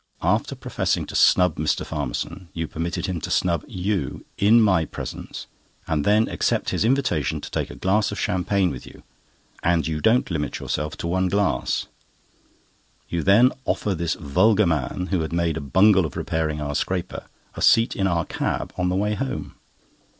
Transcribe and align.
After 0.23 0.55
professing 0.55 1.05
to 1.05 1.15
snub 1.15 1.57
Mr. 1.57 1.85
Farmerson, 1.85 2.47
you 2.55 2.67
permit 2.67 3.07
him 3.07 3.21
to 3.21 3.29
snub 3.29 3.63
you, 3.67 4.25
in 4.39 4.59
my 4.59 4.83
presence, 4.83 5.45
and 5.85 6.03
then 6.03 6.27
accept 6.27 6.71
his 6.71 6.83
invitation 6.83 7.39
to 7.39 7.51
take 7.51 7.69
a 7.69 7.75
glass 7.75 8.11
of 8.11 8.19
champagne 8.19 8.71
with 8.71 8.87
you, 8.87 9.03
and 9.61 9.85
you 9.85 10.01
don't 10.01 10.31
limit 10.31 10.57
yourself 10.57 10.97
to 10.97 11.07
one 11.07 11.27
glass. 11.29 11.85
You 13.09 13.21
then 13.21 13.51
offer 13.65 13.93
this 13.93 14.15
vulgar 14.15 14.65
man, 14.65 15.09
who 15.11 15.27
made 15.27 15.55
a 15.55 15.61
bungle 15.61 16.07
of 16.07 16.17
repairing 16.17 16.59
our 16.59 16.73
scraper, 16.73 17.25
a 17.53 17.61
seat 17.61 17.95
in 17.95 18.07
our 18.07 18.25
cab 18.25 18.73
on 18.79 18.89
the 18.89 18.95
way 18.95 19.13
home. 19.13 19.53